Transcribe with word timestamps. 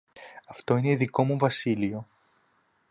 Αυτό 0.47 0.77
είναι 0.77 0.95
δικό 0.95 1.23
μου 1.25 1.37
βασίλειο. 1.37 2.07